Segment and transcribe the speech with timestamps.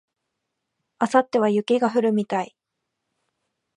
[0.99, 2.55] 明後日は雪が降るみたい